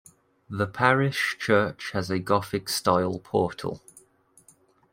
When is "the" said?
0.49-0.65